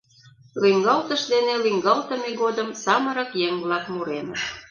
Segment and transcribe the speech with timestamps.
[0.61, 4.41] Лӱҥгалтыш дене лӱҥгалтыме годым самырык еҥ-влак муреныт.